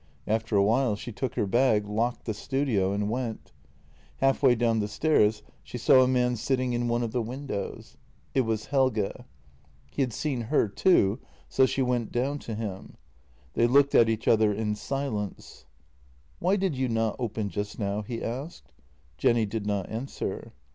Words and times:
After 0.25 0.55
a 0.55 0.63
while 0.63 0.95
she 0.95 1.11
took 1.11 1.35
her 1.35 1.45
bag, 1.45 1.85
locked 1.87 2.25
the 2.25 2.33
studio, 2.33 2.91
and 2.91 3.03
w 3.03 3.19
7 3.21 3.29
ent. 3.29 3.51
Half 4.17 4.37
w 4.41 4.49
T 4.49 4.51
ay 4.51 4.55
down 4.59 4.79
the 4.79 4.87
stairs 4.87 5.43
she 5.61 5.77
saw 5.77 6.01
a 6.01 6.07
man 6.07 6.35
sitting 6.35 6.73
in 6.73 6.87
one 6.87 7.03
of 7.03 7.11
the 7.11 7.21
windows. 7.21 7.97
It 8.33 8.41
was 8.41 8.65
Helge. 8.65 9.11
He 9.91 10.01
had 10.01 10.11
seen 10.11 10.41
her 10.49 10.67
too, 10.67 11.19
so 11.47 11.67
she 11.67 11.83
went 11.83 12.11
down 12.11 12.39
to 12.39 12.55
him. 12.55 12.97
They 13.53 13.67
looked 13.67 13.93
at 13.93 14.09
each 14.09 14.27
other 14.27 14.51
in 14.51 14.73
silence." 14.73 15.67
Why 16.39 16.55
did 16.55 16.75
you 16.75 16.89
not 16.89 17.15
open 17.19 17.49
just 17.49 17.77
now?" 17.77 18.01
he 18.01 18.23
asked. 18.23 18.73
Jenny 19.19 19.45
did 19.45 19.67
not 19.67 19.87
answer. 19.87 20.53